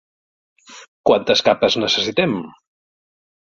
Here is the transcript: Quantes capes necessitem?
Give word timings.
Quantes 1.11 1.45
capes 1.49 1.79
necessitem? 1.87 2.37